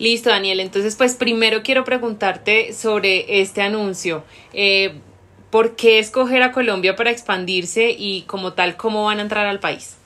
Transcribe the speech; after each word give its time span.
Listo, 0.00 0.30
Daniel. 0.30 0.60
Entonces, 0.60 0.96
pues 0.96 1.14
primero 1.14 1.62
quiero 1.62 1.84
preguntarte 1.84 2.72
sobre 2.72 3.42
este 3.42 3.60
anuncio. 3.60 4.24
Eh, 4.54 4.92
¿Por 5.50 5.76
qué 5.76 5.98
escoger 5.98 6.42
a 6.42 6.52
Colombia 6.52 6.96
para 6.96 7.10
expandirse 7.10 7.94
y 7.96 8.22
como 8.22 8.54
tal, 8.54 8.78
cómo 8.78 9.04
van 9.04 9.18
a 9.18 9.22
entrar 9.22 9.46
al 9.46 9.60
país? 9.60 9.98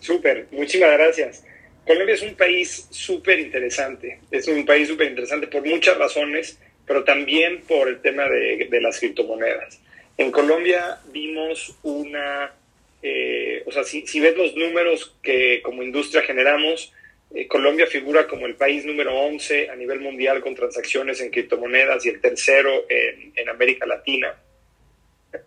Súper, 0.00 0.48
muchísimas 0.50 0.90
gracias. 0.94 1.44
Colombia 1.86 2.16
es 2.16 2.22
un 2.22 2.34
país 2.34 2.88
súper 2.90 3.38
interesante. 3.38 4.18
Es 4.32 4.48
un 4.48 4.66
país 4.66 4.88
súper 4.88 5.10
interesante 5.10 5.46
por 5.46 5.64
muchas 5.64 5.96
razones, 5.96 6.58
pero 6.84 7.04
también 7.04 7.60
por 7.68 7.88
el 7.88 8.00
tema 8.00 8.24
de, 8.28 8.80
las 8.80 8.98
criptomonedas. 8.98 9.80
En 10.18 10.32
Colombia 10.32 10.98
vimos 11.12 11.76
una, 11.84 12.52
eh, 13.00 13.62
o 13.64 13.70
sea, 13.70 13.84
si, 13.84 14.08
si 14.08 14.18
ves 14.18 14.36
los 14.36 14.56
números 14.56 15.14
que 15.22 15.60
como 15.62 15.84
industria 15.84 16.22
generamos, 16.22 16.92
eh, 17.34 17.46
Colombia 17.46 17.86
figura 17.86 18.26
como 18.26 18.46
el 18.46 18.56
país 18.56 18.84
número 18.84 19.18
11 19.18 19.70
a 19.70 19.76
nivel 19.76 20.00
mundial 20.00 20.42
con 20.42 20.54
transacciones 20.54 21.20
en 21.20 21.30
criptomonedas 21.30 22.04
y 22.04 22.10
el 22.10 22.20
tercero 22.20 22.84
en, 22.88 23.48
América 23.48 23.86
Latina. 23.86 24.34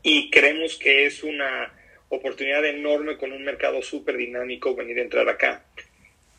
Y 0.01 0.29
creemos 0.31 0.77
que 0.77 1.05
es 1.05 1.23
una 1.23 1.73
oportunidad 2.09 2.65
enorme 2.65 3.17
con 3.17 3.31
un 3.31 3.43
mercado 3.43 3.81
súper 3.81 4.17
dinámico 4.17 4.75
venir 4.75 4.99
a 4.99 5.03
entrar 5.03 5.29
acá. 5.29 5.63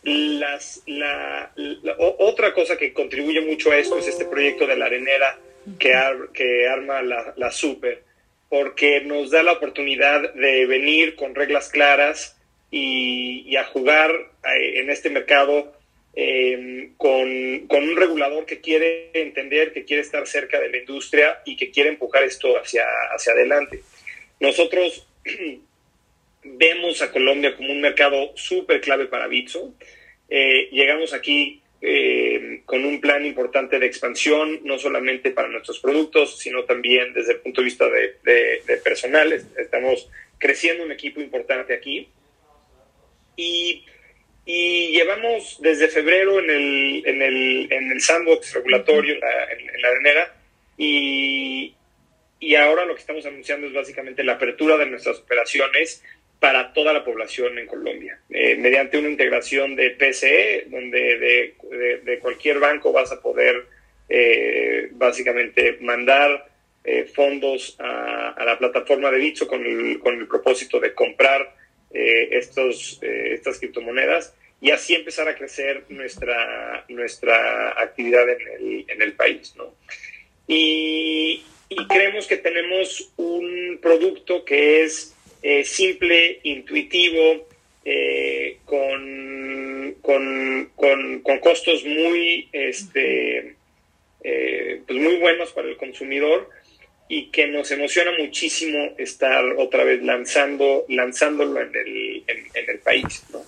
Las, 0.03 0.83
la, 0.87 1.53
otra 2.19 2.53
cosa 2.53 2.77
que 2.77 2.93
contribuye 2.93 3.41
mucho 3.41 3.73
a 3.73 3.77
esto 3.77 3.99
es 3.99 4.07
este 4.07 4.25
proyecto 4.25 4.67
de 4.67 4.77
la 4.77 4.87
arenera 4.87 5.39
que, 5.79 5.93
que 6.33 6.69
arma 6.69 7.03
la, 7.03 7.35
la 7.37 7.51
Super, 7.51 8.05
porque 8.49 9.01
nos 9.01 9.31
da 9.31 9.43
la 9.43 9.53
oportunidad 9.53 10.35
de 10.35 10.67
venir 10.67 11.17
con 11.17 11.35
reglas 11.35 11.69
claras 11.69 12.36
y, 12.71 13.57
a 13.57 13.65
jugar 13.65 14.11
eh, 14.11 14.81
en 14.81 14.91
este 14.91 15.11
mercado 15.11 15.73
em, 16.15 16.95
con, 16.97 17.29
un 17.29 17.97
regulador 17.97 18.47
que 18.47 18.61
quiere 18.61 19.11
entender, 19.15 19.73
que 19.73 19.85
quiere 19.85 20.03
estar 20.03 20.27
cerca 20.27 20.61
de 20.61 20.71
la 20.71 20.79
industria 20.79 21.41
y 21.45 21.57
que 21.57 21.71
quiere 21.71 21.91
empujar 21.91 22.25
esto 22.25 22.59
hacia, 22.59 22.85
hacia 23.15 23.33
adelante. 23.33 23.83
Nosotros 24.41 25.07
vemos 26.45 27.03
a 27.03 27.11
Colombia 27.11 27.57
como 27.57 27.73
un 27.73 27.81
mercado 27.81 28.33
súper 28.37 28.81
clave 28.81 29.07
para 29.07 29.27
Bitso. 29.27 29.75
Eh, 30.29 30.69
llegamos 30.73 31.13
aquí 31.13 31.63
em, 31.81 32.63
con 32.63 32.85
un 32.85 33.01
plan 33.01 33.25
importante 33.25 33.79
de 33.79 33.87
expansión, 33.87 34.61
no 34.65 34.79
solamente 34.79 35.31
para 35.31 35.49
nuestros 35.49 35.79
productos, 35.79 36.39
sino 36.39 36.65
también 36.65 37.13
desde 37.15 37.35
el 37.35 37.41
punto 37.41 37.61
de 37.61 37.65
vista 37.65 37.89
de, 37.89 38.17
de 38.67 38.77
personal. 38.79 39.33
Estamos 39.33 40.09
creciendo 40.39 40.85
un 40.85 40.93
equipo 40.93 41.21
importante 41.21 41.73
aquí. 41.73 42.09
Y, 43.37 43.85
llevamos 44.47 45.59
desde 45.61 45.89
febrero 45.89 46.39
en 46.39 46.51
el, 46.51 47.03
en 47.05 47.23
el, 47.23 47.73
en 47.73 47.91
el 47.91 48.01
sandbox 48.01 48.55
regulatorio, 48.55 49.15
en 49.15 49.21
la, 49.21 49.53
en, 49.53 49.83
la 49.83 49.89
arenera, 49.89 50.37
y, 50.79 51.75
y 52.39 52.55
ahora 52.55 52.85
lo 52.85 52.95
que 52.95 53.01
estamos 53.01 53.27
anunciando 53.27 53.67
es 53.67 53.73
básicamente 53.73 54.23
la 54.23 54.35
apertura 54.35 54.77
de 54.77 54.87
nuestras 54.87 55.19
operaciones 55.19 56.03
para 56.39 56.73
toda 56.73 56.93
la 56.93 57.05
población 57.05 57.59
en 57.59 57.67
Colombia, 57.67 58.21
eh, 58.31 58.57
mediante 58.57 58.99
una 58.99 59.09
integración 59.09 59.75
de 59.75 59.91
PCE, 59.91 60.67
donde 60.69 61.19
de, 61.19 62.01
de, 62.05 62.19
cualquier 62.19 62.59
banco 62.59 62.93
vas 62.93 63.11
a 63.11 63.21
poder 63.21 63.67
eh, 64.09 64.89
básicamente 64.93 65.79
mandar 65.81 66.47
eh, 66.85 67.11
fondos 67.13 67.77
a, 67.81 68.31
a, 68.31 68.45
la 68.45 68.59
plataforma 68.59 69.11
de 69.11 69.19
Bitso 69.19 69.49
con 69.49 69.65
el, 69.65 69.99
con 69.99 70.19
el 70.19 70.29
propósito 70.29 70.79
de 70.79 70.93
comprar 70.93 71.55
eh, 71.93 72.29
estos, 72.33 72.99
eh, 73.03 73.35
estas 73.35 73.59
criptomonedas 73.59 74.35
y 74.61 74.71
así 74.71 74.95
empezar 74.95 75.29
a 75.29 75.37
crecer 75.37 75.85
nuestra, 75.89 76.85
nuestra 76.89 77.81
actividad 77.81 78.29
en 78.29 78.41
el, 78.41 78.85
en 78.89 79.03
el 79.03 79.13
país. 79.13 79.55
¿no? 79.57 79.75
Y, 80.47 81.43
creemos 81.89 82.27
que 82.27 82.37
tenemos 82.37 83.13
un 83.17 83.79
producto 83.83 84.45
que 84.45 84.85
es 84.85 85.15
eh, 85.43 85.65
simple, 85.65 86.41
intuitivo, 86.43 87.49
con, 88.65 89.95
con, 90.03 90.71
con, 90.75 91.21
con, 91.21 91.39
costos 91.39 91.85
muy, 91.85 92.49
este, 92.53 93.55
pues 94.21 94.99
muy 94.99 95.17
buenos 95.17 95.53
para 95.53 95.69
el 95.69 95.77
consumidor 95.77 96.51
y 97.09 97.27
que 97.27 97.47
nos 97.47 97.71
emociona 97.71 98.11
muchísimo 98.19 98.79
estar 98.99 99.45
otra 99.59 99.85
vez 99.85 100.03
lanzando, 100.03 100.85
lanzándolo 100.89 101.61
en 101.61 101.75
el, 101.75 102.25
en, 102.27 102.71
el 102.71 102.79
país. 102.81 103.25
¿no? 103.33 103.41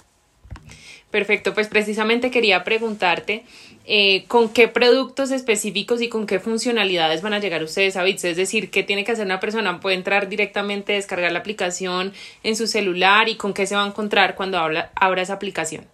Perfecto, 1.11 1.55
pues 1.55 1.69
precisamente 1.69 2.31
quería 2.31 2.65
preguntarte 2.65 3.43
eh, 3.87 4.25
con 4.29 4.53
qué 4.53 4.69
productos 4.69 5.31
específicos 5.31 6.03
y 6.03 6.09
con 6.09 6.27
qué 6.27 6.39
funcionalidades 6.39 7.23
van 7.23 7.33
a 7.33 7.39
llegar 7.39 7.63
ustedes 7.63 7.97
a 7.97 8.05
Bits, 8.05 8.25
es 8.25 8.37
decir, 8.37 8.71
qué 8.71 8.83
tiene 8.83 9.05
que 9.05 9.13
hacer 9.13 9.25
una 9.25 9.41
persona, 9.41 9.81
puede 9.81 9.97
entrar 9.97 10.29
directamente, 10.29 10.93
descargar 10.93 11.33
la 11.33 11.39
aplicación 11.39 12.13
en 12.43 12.57
su 12.57 12.67
celular 12.67 13.29
y 13.29 13.37
con 13.37 13.55
qué 13.55 13.67
se 13.67 13.75
va 13.75 13.85
a 13.85 13.89
encontrar 13.89 14.35
cuando 14.35 14.59
habla, 14.59 14.93
abra 14.95 15.23
esa 15.23 15.33
aplicación. 15.35 15.87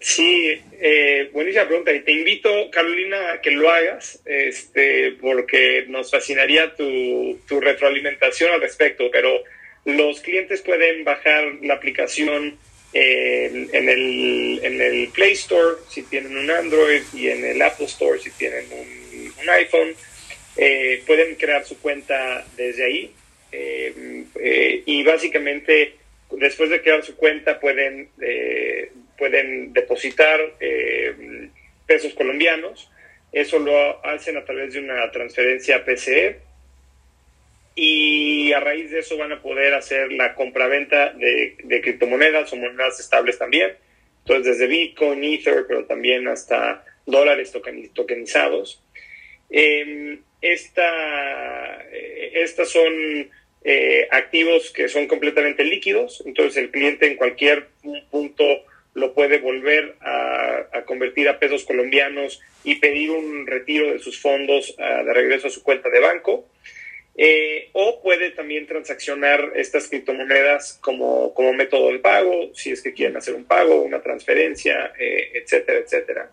Sí, 0.00 0.60
eh, 0.80 1.28
buenísima 1.32 1.66
pregunta. 1.66 1.92
Y 1.92 2.00
te 2.00 2.12
invito, 2.12 2.70
Carolina, 2.70 3.32
a 3.32 3.40
que 3.40 3.50
lo 3.50 3.70
hagas, 3.70 4.20
este, 4.24 5.12
porque 5.20 5.84
nos 5.88 6.10
fascinaría 6.10 6.74
tu, 6.74 7.40
tu 7.48 7.60
retroalimentación 7.60 8.52
al 8.52 8.60
respecto. 8.60 9.10
Pero 9.10 9.42
los 9.84 10.20
clientes 10.20 10.62
pueden 10.62 11.04
bajar 11.04 11.44
la 11.62 11.74
aplicación 11.74 12.58
en, 12.92 13.88
el, 13.88 14.60
en, 14.62 14.80
el, 14.80 15.08
Play 15.08 15.32
Store 15.32 15.76
si 15.88 16.02
tienen 16.02 16.36
un 16.36 16.50
Android 16.50 17.02
y 17.12 17.28
en 17.28 17.44
el 17.44 17.60
Apple 17.60 17.86
Store 17.86 18.18
si 18.18 18.30
tienen 18.30 18.64
un, 18.72 19.32
un 19.42 19.50
iPhone. 19.50 19.94
Eh, 20.56 21.02
pueden 21.06 21.36
crear 21.36 21.64
su 21.64 21.78
cuenta 21.78 22.44
desde 22.56 22.84
ahí 22.84 23.12
eh, 23.52 24.24
eh, 24.40 24.82
y 24.84 25.04
básicamente 25.04 25.94
después 26.32 26.68
de 26.68 26.82
crear 26.82 27.04
su 27.04 27.14
cuenta 27.14 27.60
pueden 27.60 28.08
pueden 29.18 29.72
depositar 29.72 30.40
eh, 30.60 31.48
pesos 31.86 32.14
colombianos. 32.14 32.90
Eso 33.32 33.58
lo 33.58 34.04
hacen 34.06 34.36
a 34.36 34.44
través 34.44 34.72
de 34.74 34.80
una 34.80 35.10
transferencia 35.10 35.84
PCE. 35.84 36.40
Y 37.74 38.52
a 38.52 38.60
raíz 38.60 38.90
de 38.90 39.00
eso 39.00 39.16
van 39.16 39.32
a 39.32 39.42
poder 39.42 39.74
hacer 39.74 40.10
la 40.12 40.34
compraventa 40.34 41.12
de, 41.12 41.56
de 41.62 41.80
criptomonedas 41.80 42.52
o 42.52 42.56
monedas 42.56 42.98
estables 42.98 43.38
también. 43.38 43.76
Entonces, 44.20 44.58
desde 44.58 44.66
Bitcoin, 44.66 45.22
Ether, 45.22 45.64
pero 45.66 45.84
también 45.84 46.26
hasta 46.28 46.84
dólares 47.06 47.52
tokenizados. 47.94 48.82
Eh, 49.50 50.18
esta, 50.40 51.82
estas 51.90 52.68
son 52.68 53.30
eh, 53.64 54.08
activos 54.10 54.70
que 54.70 54.88
son 54.88 55.08
completamente 55.08 55.64
líquidos, 55.64 56.22
entonces 56.24 56.62
el 56.62 56.70
cliente 56.70 57.06
en 57.06 57.16
cualquier 57.16 57.68
punto 58.10 58.44
lo 58.98 59.14
puede 59.14 59.38
volver 59.38 59.96
a, 60.00 60.82
convertir 60.86 61.28
a 61.28 61.38
pesos 61.38 61.64
colombianos 61.64 62.40
y 62.64 62.76
pedir 62.76 63.10
un 63.10 63.46
retiro 63.46 63.92
de 63.92 63.98
sus 63.98 64.20
fondos 64.20 64.74
ah, 64.78 65.02
de 65.04 65.12
regreso 65.12 65.48
a 65.48 65.50
su 65.50 65.62
cuenta 65.62 65.88
de 65.88 66.00
banco. 66.00 66.48
Eh, 67.20 67.70
o 67.72 68.00
puede 68.00 68.30
también 68.30 68.68
transaccionar 68.68 69.50
estas 69.56 69.88
criptomonedas 69.88 70.78
como, 70.80 71.34
como 71.34 71.52
método 71.52 71.90
de 71.90 71.98
pago, 71.98 72.54
si 72.54 72.70
es 72.70 72.80
que 72.80 72.92
quieren 72.92 73.16
hacer 73.16 73.34
un 73.34 73.44
pago, 73.44 73.82
una 73.82 74.00
transferencia, 74.00 74.92
eh, 74.96 75.32
etcétera, 75.34 75.80
etcétera. 75.80 76.30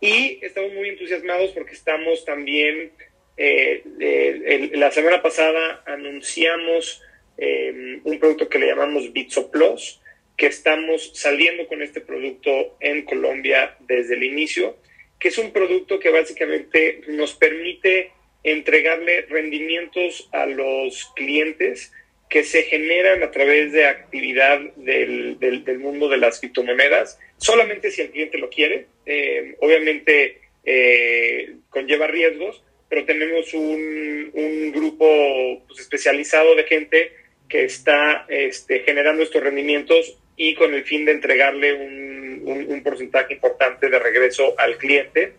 Y 0.00 0.38
estamos 0.42 0.72
muy 0.74 0.90
entusiasmados 0.90 1.50
porque 1.50 1.72
estamos 1.72 2.24
también, 2.24 2.92
eh, 3.36 4.70
la 4.74 4.92
semana 4.92 5.20
pasada 5.20 5.82
anunciamos 5.86 7.02
un 7.38 8.18
producto 8.18 8.48
que 8.48 8.58
le 8.58 8.68
llamamos 8.68 9.12
Bitso 9.12 9.50
Plus, 9.50 10.00
que 10.36 10.46
estamos 10.46 11.12
saliendo 11.14 11.66
con 11.66 11.82
este 11.82 12.00
producto 12.00 12.76
en 12.80 13.02
Colombia 13.02 13.76
desde 13.80 14.14
el 14.14 14.24
inicio, 14.24 14.76
que 15.18 15.28
es 15.28 15.38
un 15.38 15.52
producto 15.52 15.98
que 15.98 16.10
básicamente 16.10 17.00
nos 17.08 17.34
permite 17.34 18.12
entregarle 18.42 19.22
rendimientos 19.22 20.28
a 20.32 20.46
los 20.46 21.10
clientes 21.16 21.92
que 22.28 22.44
se 22.44 22.64
generan 22.64 23.22
a 23.22 23.30
través 23.30 23.72
de 23.72 23.86
actividad 23.86 24.60
del, 24.76 25.38
mundo 25.78 26.08
de 26.08 26.18
las 26.18 26.40
criptomonedas, 26.40 27.18
solamente 27.38 27.90
si 27.90 28.02
el 28.02 28.10
cliente 28.10 28.38
lo 28.38 28.50
quiere. 28.50 28.86
Eh, 29.06 29.54
obviamente 29.60 30.40
eh, 30.64 31.54
conlleva 31.70 32.08
riesgos, 32.08 32.62
pero 32.88 33.04
tenemos 33.04 33.54
un, 33.54 34.30
un 34.32 34.72
grupo 34.72 35.64
pues, 35.66 35.80
especializado 35.80 36.54
de 36.56 36.64
gente 36.64 37.12
que 37.48 37.64
está 37.64 38.26
este, 38.28 38.80
generando 38.80 39.22
estos 39.22 39.42
rendimientos 39.42 40.18
y 40.36 40.54
con 40.54 40.74
el 40.74 40.84
fin 40.84 41.04
de 41.04 41.12
entregarle 41.12 41.74
un, 41.74 42.66
un, 42.68 42.82
porcentaje 42.82 43.34
importante 43.34 43.88
de 43.88 43.98
regreso 43.98 44.54
al 44.58 44.76
cliente. 44.76 45.32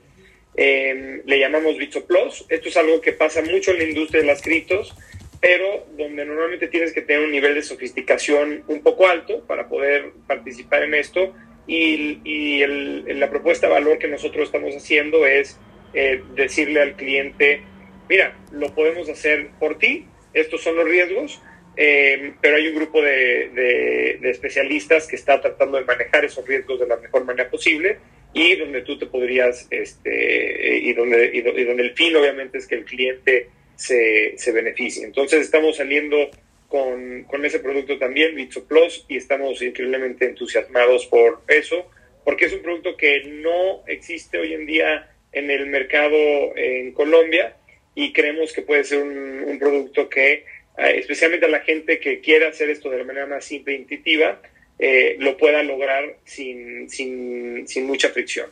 Em, 0.55 1.21
le 1.25 1.39
llamamos 1.39 1.77
Bitso 1.77 2.05
Plus. 2.05 2.45
Esto 2.49 2.69
es 2.69 2.77
algo 2.77 2.99
que 2.99 3.13
pasa 3.13 3.41
mucho 3.41 3.71
en 3.71 3.77
la 3.77 3.83
industria 3.83 4.21
de 4.21 4.27
las 4.27 4.41
criptos, 4.41 4.95
pero 5.39 5.85
donde 5.95 6.25
normalmente 6.25 6.67
tienes 6.67 6.94
que 6.94 7.01
tener 7.01 7.23
un 7.23 7.31
nivel 7.31 7.53
de 7.53 7.61
sofisticación 7.61 8.63
un 8.67 8.81
poco 8.81 9.07
alto 9.07 9.45
para 9.45 9.67
poder 9.67 10.11
participar 10.25 10.83
en 10.83 10.95
esto. 10.95 11.35
y, 11.67 12.21
y 12.23 12.61
el, 12.61 13.19
la 13.19 13.29
propuesta 13.29 13.67
de 13.67 13.73
valor 13.73 13.99
que 13.99 14.07
nosotros 14.07 14.45
estamos 14.45 14.73
haciendo 14.75 15.27
es 15.27 15.59
eh, 15.94 16.21
decirle 16.35 16.81
al 16.81 16.95
cliente, 16.95 17.61
mira, 18.09 18.35
lo 18.51 18.73
podemos 18.75 19.09
hacer 19.09 19.49
por 19.59 19.77
ti, 19.79 20.05
estos 20.33 20.61
son 20.61 20.75
los 20.75 20.85
riesgos, 20.85 21.41
eh, 21.77 22.33
pero 22.41 22.57
hay 22.57 22.68
un 22.68 22.75
grupo 22.75 23.01
de, 23.01 24.19
especialistas 24.24 25.07
que 25.07 25.15
está 25.15 25.39
tratando 25.39 25.77
de 25.77 25.85
manejar 25.85 26.25
esos 26.25 26.45
riesgos 26.45 26.79
de 26.79 26.88
la 26.88 26.97
mejor 26.97 27.24
manera 27.24 27.50
posible 27.50 28.00
y 28.33 28.56
donde 28.56 28.81
tú 28.81 28.97
te 28.97 29.06
podrías, 29.06 29.68
este, 29.69 30.79
y, 30.79 30.94
donde, 30.94 31.31
y, 31.33 31.41
donde 31.41 31.83
el 31.83 31.94
fin 31.94 32.15
obviamente 32.15 32.57
es 32.57 32.68
que 32.68 32.75
el 32.75 32.85
cliente 32.85 33.50
se, 33.75 34.35
beneficie. 34.51 35.06
Entonces 35.06 35.41
estamos 35.41 35.77
saliendo 35.77 36.29
con, 36.68 37.24
con 37.24 37.45
ese 37.45 37.59
producto 37.59 37.97
también, 37.97 38.35
Bitso 38.35 38.68
Plus, 38.68 39.06
y 39.07 39.18
estamos 39.18 39.62
increíblemente 39.62 40.25
entusiasmados 40.25 41.06
por 41.06 41.44
eso, 41.47 41.89
porque 42.25 42.45
es 42.45 42.53
un 42.53 42.62
producto 42.63 42.97
que 42.97 43.23
no 43.25 43.83
existe 43.88 44.39
hoy 44.39 44.53
en 44.53 44.65
día 44.65 45.09
en 45.31 45.51
el 45.51 45.68
mercado 45.68 46.18
en 46.56 46.91
Colombia 46.91 47.56
y 47.97 48.13
creemos 48.13 48.53
que 48.53 48.62
puede 48.62 48.83
ser 48.83 49.01
un, 49.01 49.57
producto 49.59 50.07
que, 50.07 50.45
especialmente 50.77 51.45
a 51.45 51.50
la 51.50 51.62
gente 51.62 52.00
que 52.00 52.19
quiera 52.19 52.50
hacer 52.50 52.69
esto 52.69 52.89
de 52.89 53.00
la 53.00 53.03
manera 53.03 53.25
más 53.25 53.45
simple 53.45 53.74
e 53.74 53.77
intuitiva, 53.77 54.41
eh, 54.79 55.15
lo 55.19 55.38
pueda 55.38 55.63
lograr 55.63 56.18
sin, 56.24 56.89
sin, 56.89 57.68
sin, 57.68 57.88
mucha 57.88 58.09
fricción. 58.09 58.50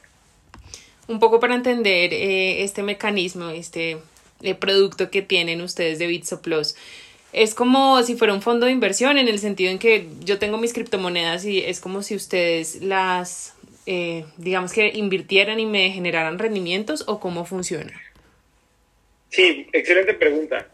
Un 1.07 1.19
poco 1.19 1.39
para 1.39 1.54
entender 1.54 2.13
eh, 2.13 2.63
este 2.63 2.81
mecanismo, 2.81 3.50
este 3.50 3.98
producto 4.60 5.12
que 5.12 5.22
tienen 5.22 5.62
ustedes 5.62 6.00
de 6.00 6.07
Bitso 6.07 6.42
Plus 6.42 6.75
es 7.36 7.54
como 7.54 8.01
si 8.01 8.16
fuera 8.16 8.33
un 8.33 8.42
fondo 8.42 8.66
de 8.66 8.71
inversión 8.71 9.18
en 9.18 9.28
el 9.28 9.39
sentido 9.39 9.69
en 9.69 9.78
que 9.78 10.07
yo 10.21 10.39
tengo 10.39 10.57
mis 10.57 10.71
criptomonedas 10.71 11.44
y 11.44 11.60
es 11.60 11.81
como 11.81 12.01
si 12.01 12.16
ustedes 12.16 12.81
las, 12.81 13.54
eh, 13.86 14.24
digamos 14.38 14.71
que 14.71 14.88
invirtieran 14.94 15.60
y 15.60 15.66
me 15.66 15.92
generaran 15.92 16.39
rendimientos 16.39 17.04
o 17.07 17.19
cómo 17.19 17.44
funciona. 17.44 17.92
Sí, 19.31 19.68
excelente 19.74 20.13
pregunta. 20.13 20.66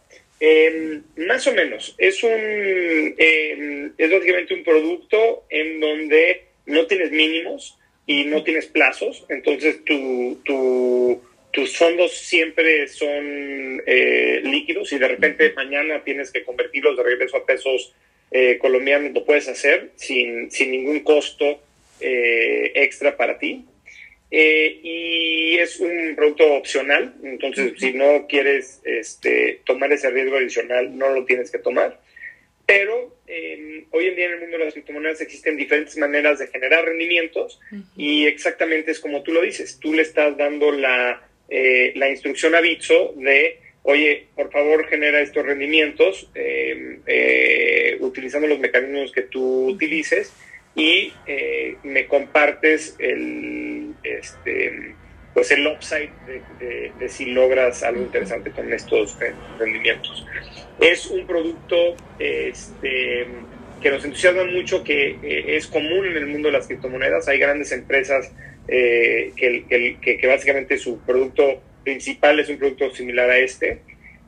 Em, 0.44 1.04
más 1.18 1.46
o 1.46 1.54
menos, 1.54 1.94
es 2.00 2.24
un, 2.24 2.32
em, 2.32 3.94
es 3.96 4.12
básicamente 4.12 4.56
un 4.56 4.64
producto 4.64 5.46
en 5.50 5.80
donde 5.80 6.46
no 6.66 6.88
tienes 6.88 7.12
mínimos 7.12 7.78
y 8.08 8.26
no 8.26 8.44
tienes 8.44 8.66
plazos, 8.66 9.24
entonces 9.30 9.86
tu, 9.86 10.42
tu 10.44 11.22
tus 11.52 11.78
fondos 11.78 12.14
siempre 12.14 12.88
son 12.88 13.84
eh, 13.86 14.42
líquidos 14.44 14.92
y 14.94 14.98
de 14.98 15.08
repente 15.08 15.54
mañana 15.54 16.04
tienes 16.04 16.32
que 16.32 16.44
convertirlos 16.44 16.98
de 16.98 17.04
regreso 17.04 17.38
a 17.38 17.46
pesos 17.46 17.94
eh, 18.32 18.58
colombianos, 18.58 19.12
lo 19.12 19.26
puedes 19.26 19.48
hacer 19.48 19.92
sin, 19.96 20.50
sin 20.50 20.72
ningún 20.72 21.02
costo 21.02 21.62
eh, 22.00 22.72
extra 22.76 23.18
para 23.18 23.38
ti. 23.38 23.66
Y 24.32 25.58
es 25.58 25.80
un 25.80 26.14
producto 26.16 26.54
opcional, 26.54 27.16
entonces 27.24 27.74
si 27.78 27.94
no 27.94 28.28
quieres 28.28 28.80
este, 28.86 29.60
tomar 29.66 29.92
ese 29.92 30.10
riesgo 30.10 30.38
adicional, 30.38 30.98
no 30.98 31.10
lo 31.10 31.26
tienes 31.26 31.52
que 31.52 31.60
tomar. 31.60 32.00
Pero 32.66 33.18
em, 33.28 33.86
hoy 33.92 34.08
en 34.08 34.16
día 34.16 34.28
en 34.28 34.34
el 34.34 34.40
mundo 34.40 34.58
de 34.58 34.66
las 34.66 34.74
criptomonedas 34.74 35.20
existen 35.20 35.58
diferentes 35.58 35.98
maneras 35.98 36.40
de 36.40 36.48
generar 36.48 36.86
rendimientos 36.86 37.60
y 37.98 38.26
exactamente 38.26 38.92
es 38.92 39.00
como 39.00 39.24
tú 39.24 39.34
lo 39.34 39.42
dices, 39.42 39.78
tú 39.80 39.94
le 39.94 40.04
estás 40.04 40.38
dando 40.38 40.72
la 40.72 41.28
eh, 41.54 41.92
la 41.96 42.10
instrucción 42.10 42.56
a 42.56 42.62
Bitso 42.62 43.14
de, 43.18 43.60
oye, 43.84 44.28
por 44.36 44.50
favor 44.54 44.88
genera 44.88 45.20
estos 45.20 45.46
rendimientos 45.46 46.30
eh, 46.34 47.00
eh, 47.06 47.98
utilizando 48.00 48.48
los 48.48 48.60
mecanismos 48.60 49.12
que 49.12 49.24
tú 49.24 49.68
utilices 49.68 50.32
y 50.76 51.14
me 51.84 52.08
compartes 52.08 52.96
el, 53.00 53.94
este, 54.04 54.96
pues 55.34 55.52
el 55.52 55.68
upside 55.68 56.12
de, 56.60 57.10
si 57.10 57.26
logras 57.28 57.84
algo 57.84 58.02
interesante 58.02 58.52
con 58.52 58.72
estos 58.72 59.18
rendimientos. 59.60 60.26
Es 60.80 61.08
un 61.08 61.28
producto 61.28 61.96
este, 62.20 63.28
que 63.82 63.92
nos 63.92 64.06
entusiasma 64.06 64.46
mucho, 64.46 64.84
que 64.84 65.18
es 65.56 65.68
común 65.68 66.06
en 66.06 66.18
el 66.18 66.28
mundo 66.28 66.48
de 66.48 66.54
las 66.54 66.68
criptomonedas. 66.68 67.28
Hay 67.28 67.38
grandes 67.40 67.72
empresas 67.72 68.32
eh, 68.68 69.34
que, 69.36 69.98
que, 70.00 70.28
básicamente 70.28 70.78
su 70.78 71.00
producto 71.00 71.62
principal 71.84 72.40
es 72.40 72.50
un 72.50 72.58
producto 72.58 72.94
similar 72.94 73.30
a 73.30 73.38
este. 73.38 73.82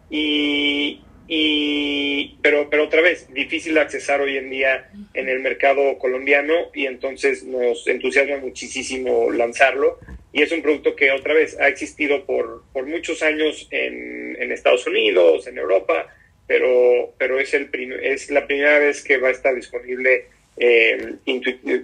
Y, 0.09 1.01
y, 1.27 2.37
pero, 2.41 2.69
pero 2.69 2.83
otra 2.85 3.01
vez, 3.01 3.33
difícil 3.33 3.75
de 3.75 3.81
accesar 3.81 4.21
hoy 4.21 4.37
en 4.37 4.49
día 4.49 4.89
en 5.13 5.29
el 5.29 5.39
mercado 5.39 5.97
colombiano 5.97 6.53
y 6.73 6.85
entonces 6.85 7.43
nos 7.43 7.87
entusiasma 7.87 8.37
muchísimo 8.37 9.31
lanzarlo. 9.31 9.99
Y 10.33 10.41
es 10.41 10.51
un 10.51 10.61
producto 10.61 10.95
que 10.95 11.11
otra 11.11 11.33
vez 11.33 11.57
ha 11.59 11.67
existido 11.67 12.25
por, 12.25 12.63
por 12.73 12.87
muchos 12.87 13.21
años 13.21 13.67
en, 13.71 14.35
en 14.39 14.51
Estados 14.51 14.85
Unidos, 14.87 15.47
en 15.47 15.57
Europa, 15.57 16.07
pero, 16.47 17.13
pero 17.17 17.39
es, 17.39 17.53
el 17.53 17.69
es 18.01 18.29
la 18.29 18.45
primera 18.45 18.79
vez 18.79 19.03
que 19.03 19.17
va 19.17 19.29
a 19.29 19.31
estar 19.31 19.55
disponible 19.55 20.25
eh, 20.57 21.15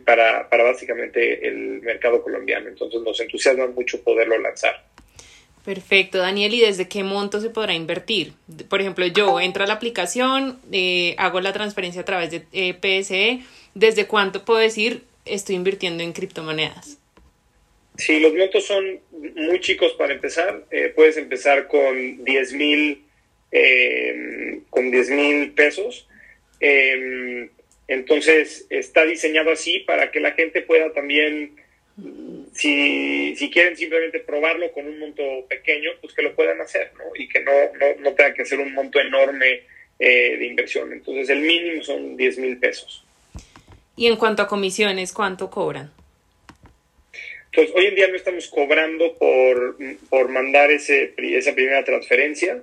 para, 0.05 0.49
para 0.49 0.63
básicamente 0.63 1.47
el 1.47 1.81
mercado 1.81 2.21
colombiano. 2.21 2.67
Entonces 2.67 3.01
nos 3.01 3.19
entusiasma 3.19 3.67
mucho 3.67 4.03
poderlo 4.03 4.37
lanzar. 4.37 4.88
Perfecto, 5.65 6.17
Daniel, 6.17 6.53
¿y 6.53 6.61
desde 6.61 6.87
qué 6.87 7.03
monto 7.03 7.41
se 7.41 7.49
podrá 7.49 7.73
invertir? 7.73 8.33
Por 8.69 8.81
ejemplo, 8.81 9.05
yo 9.07 9.39
entro 9.39 9.63
a 9.63 9.67
la 9.67 9.73
aplicación, 9.73 10.59
eh, 10.71 11.15
hago 11.17 11.41
la 11.41 11.53
transferencia 11.53 12.01
a 12.01 12.05
través 12.05 12.31
de 12.31 12.43
eh, 12.53 12.73
PSE, 12.73 13.41
¿desde 13.75 14.07
cuánto 14.07 14.45
puedo 14.45 14.59
decir 14.59 15.03
estoy 15.25 15.55
invirtiendo 15.55 16.01
en 16.01 16.13
criptomonedas? 16.13 16.97
Sí, 17.97 18.19
los 18.19 18.33
montos 18.33 18.65
son 18.65 18.99
muy 19.35 19.59
chicos 19.59 19.91
para 19.97 20.13
empezar. 20.13 20.63
Eh, 20.71 20.93
puedes 20.95 21.17
empezar 21.17 21.67
con 21.67 22.23
10 22.23 22.53
mil 22.53 23.03
con 24.69 24.91
10 24.91 25.09
mil 25.09 25.51
pesos. 25.51 26.07
Entonces 27.89 28.67
está 28.69 29.03
diseñado 29.03 29.51
así 29.51 29.79
para 29.79 30.11
que 30.11 30.19
la 30.19 30.31
gente 30.33 30.61
pueda 30.61 30.93
también, 30.93 31.55
si, 32.53 33.35
si 33.35 33.49
quieren 33.49 33.75
simplemente 33.75 34.19
probarlo 34.19 34.71
con 34.71 34.87
un 34.87 34.99
monto 34.99 35.23
pequeño, 35.47 35.91
pues 36.01 36.13
que 36.13 36.21
lo 36.21 36.35
puedan 36.35 36.59
hacer, 36.61 36.91
¿no? 36.97 37.05
Y 37.15 37.27
que 37.27 37.39
no, 37.41 37.51
no, 37.51 38.01
no 38.01 38.13
tenga 38.13 38.33
que 38.33 38.41
hacer 38.41 38.59
un 38.59 38.73
monto 38.73 38.99
enorme 38.99 39.61
eh, 39.99 40.37
de 40.37 40.45
inversión. 40.45 40.91
Entonces 40.93 41.29
el 41.29 41.39
mínimo 41.41 41.83
son 41.83 42.17
10 42.17 42.37
mil 42.39 42.57
pesos. 42.57 43.03
¿Y 43.95 44.07
en 44.07 44.15
cuanto 44.15 44.41
a 44.41 44.47
comisiones, 44.47 45.11
cuánto 45.11 45.49
cobran? 45.49 45.91
Pues 47.53 47.69
hoy 47.75 47.87
en 47.87 47.95
día 47.95 48.07
no 48.07 48.15
estamos 48.15 48.47
cobrando 48.47 49.17
por, 49.17 49.77
por 50.09 50.29
mandar 50.29 50.71
ese, 50.71 51.13
esa 51.17 51.53
primera 51.53 51.83
transferencia. 51.83 52.61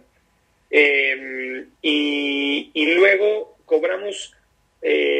Eh, 0.71 1.65
y, 1.83 2.71
y 2.73 2.95
luego 2.95 3.57
cobramos 3.67 4.35
eh, 4.83 5.16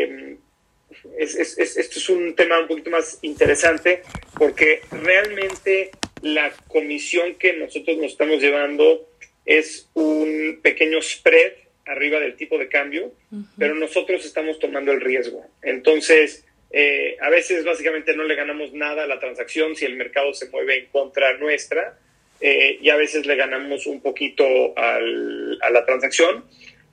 es, 1.19 1.37
esto 1.59 1.99
es 1.99 2.09
un 2.09 2.35
tema 2.35 2.59
un 2.61 2.69
poquito 2.69 2.91
más 2.91 3.19
interesante 3.23 4.03
porque 4.35 4.81
realmente 4.91 5.91
la 6.23 6.53
comisión 6.69 7.35
que 7.35 7.53
nosotros 7.55 7.97
nos 7.99 8.13
estamos 8.13 8.41
llevando 8.41 9.09
es 9.45 9.89
un 9.95 10.61
pequeño 10.63 11.01
spread 11.01 11.53
arriba 11.87 12.19
del 12.19 12.35
tipo 12.37 12.59
de 12.59 12.69
cambio, 12.69 13.13
pero 13.57 13.75
nosotros 13.75 14.25
estamos 14.25 14.59
tomando 14.59 14.91
el 14.91 15.01
riesgo. 15.01 15.47
Entonces, 15.63 16.45
eh, 16.71 17.17
a 17.21 17.31
veces 17.31 17.65
básicamente 17.65 18.17
no 18.17 18.25
le 18.25 18.35
ganamos 18.35 18.73
nada 18.73 19.05
a 19.05 19.07
la 19.07 19.21
transacción 19.21 19.77
si 19.77 19.85
el 19.85 19.95
mercado 19.95 20.35
se 20.35 20.51
mueve 20.51 20.79
en 20.79 20.87
contra 20.87 21.39
nuestra 21.39 21.97
eh, 22.41 22.79
y 22.83 22.91
a 22.91 22.97
veces 22.97 23.25
le 23.25 23.37
ganamos 23.37 23.87
un 23.87 24.01
poquito 24.01 24.77
al, 24.77 25.59
a 25.63 25.71
la 25.71 25.87
transacción, 25.87 26.45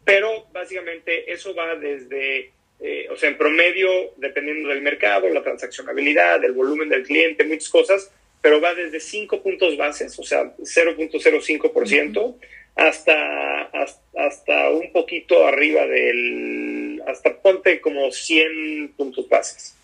pero 0.06 0.48
básicamente 0.54 1.34
eso 1.34 1.56
va 1.56 1.76
desde 1.76 2.52
eh, 2.86 3.08
o 3.10 3.16
sea, 3.16 3.30
en 3.30 3.38
promedio, 3.38 3.90
dependiendo 4.18 4.68
del 4.68 4.82
mercado, 4.82 5.30
la 5.30 5.42
transaccionabilidad, 5.42 6.42
del 6.42 6.52
volumen 6.52 6.90
del 6.90 7.04
cliente, 7.04 7.46
muchas 7.46 7.70
cosas, 7.70 8.12
pero 8.42 8.60
va 8.60 8.76
desde 8.76 9.00
5 9.00 9.42
puntos 9.42 9.78
bases, 9.78 10.20
o 10.20 10.24
sea, 10.24 10.54
0.05%, 10.58 12.36
hasta, 12.76 13.62
hasta, 13.62 14.02
hasta 14.18 14.70
un 14.72 14.92
poquito 14.92 15.48
arriba 15.48 15.88
del, 15.88 17.02
hasta 17.08 17.38
ponte 17.42 17.80
como 17.80 18.12
100 18.12 18.96
puntos 18.98 19.30
bases. 19.30 19.78